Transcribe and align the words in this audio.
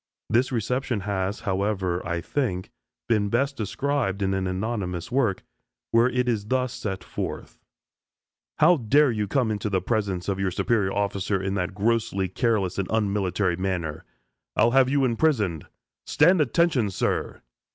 This 0.31 0.51
reception 0.51 1.01
has, 1.01 1.41
however, 1.41 2.03
I 2.03 2.21
think, 2.21 2.71
been 3.07 3.29
best 3.29 3.55
described 3.55 4.23
in 4.23 4.33
an 4.33 4.47
anonymous 4.47 5.11
work, 5.11 5.43
where 5.91 6.09
it 6.09 6.27
is 6.27 6.47
thus 6.47 6.73
set 6.73 7.03
forth: 7.03 7.59
"How 8.57 8.77
dare 8.77 9.11
you 9.11 9.27
come 9.27 9.51
into 9.51 9.69
the 9.69 9.79
presence 9.79 10.27
of 10.27 10.39
your 10.39 10.49
superior 10.49 10.91
officer 10.91 11.39
in 11.39 11.53
that 11.53 11.75
grossly 11.75 12.27
careless 12.29 12.79
and 12.79 12.87
unmilitary 12.89 13.57
manner? 13.57 14.03
I'll 14.55 14.71
have 14.71 14.89
you 14.89 15.05
imprisoned. 15.05 15.67
Stand, 16.07 16.41
attention, 16.41 16.89
sir!" 16.89 17.43